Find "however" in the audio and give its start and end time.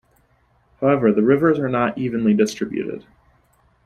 0.79-1.11